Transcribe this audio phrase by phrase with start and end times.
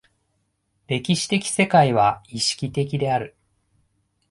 [0.87, 3.35] 歴史的世界は意識的である。